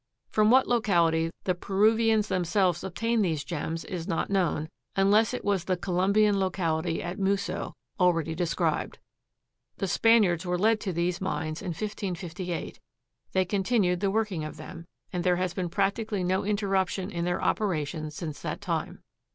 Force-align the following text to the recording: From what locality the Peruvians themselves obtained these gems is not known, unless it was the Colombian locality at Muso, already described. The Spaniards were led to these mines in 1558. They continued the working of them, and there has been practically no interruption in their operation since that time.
From 0.31 0.49
what 0.49 0.65
locality 0.67 1.29
the 1.43 1.53
Peruvians 1.53 2.27
themselves 2.27 2.83
obtained 2.83 3.23
these 3.23 3.43
gems 3.43 3.85
is 3.85 4.07
not 4.07 4.31
known, 4.31 4.67
unless 4.95 5.31
it 5.31 5.45
was 5.45 5.65
the 5.65 5.77
Colombian 5.77 6.39
locality 6.39 7.03
at 7.03 7.19
Muso, 7.19 7.75
already 7.99 8.33
described. 8.33 8.97
The 9.77 9.87
Spaniards 9.87 10.43
were 10.43 10.57
led 10.57 10.79
to 10.79 10.91
these 10.91 11.21
mines 11.21 11.61
in 11.61 11.67
1558. 11.67 12.79
They 13.33 13.45
continued 13.45 13.99
the 13.99 14.09
working 14.09 14.43
of 14.43 14.57
them, 14.57 14.87
and 15.13 15.23
there 15.23 15.35
has 15.35 15.53
been 15.53 15.69
practically 15.69 16.23
no 16.23 16.43
interruption 16.43 17.11
in 17.11 17.23
their 17.23 17.39
operation 17.39 18.09
since 18.09 18.41
that 18.41 18.59
time. 18.59 19.03